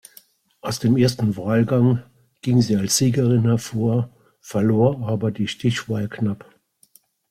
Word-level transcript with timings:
Aus 0.61 0.79
dem 0.79 0.97
ersten 0.97 1.37
Wahlgang 1.37 2.01
ging 2.41 2.59
sie 2.63 2.75
als 2.75 2.97
Siegerin 2.97 3.43
hervor, 3.43 4.09
verlor 4.39 5.07
aber 5.07 5.29
die 5.29 5.47
Stichwahl 5.47 6.09
knapp. 6.09 6.55